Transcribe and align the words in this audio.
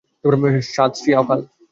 সাত 0.69 0.91
শ্রী 0.99 1.11
আকাল! 1.13 1.39